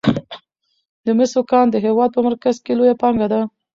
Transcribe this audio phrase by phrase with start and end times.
[1.05, 3.41] د مسو کان د هیواد په مرکز کې لویه پانګه ده.